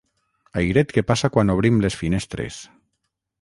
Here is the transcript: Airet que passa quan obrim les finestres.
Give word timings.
Airet 0.61 0.93
que 0.95 1.03
passa 1.11 1.31
quan 1.35 1.53
obrim 1.57 1.77
les 1.85 1.99
finestres. 2.01 2.59